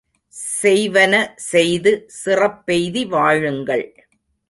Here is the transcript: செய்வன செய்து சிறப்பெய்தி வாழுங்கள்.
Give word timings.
செய்வன 0.61 1.13
செய்து 1.49 1.91
சிறப்பெய்தி 2.23 3.03
வாழுங்கள். 3.07 3.87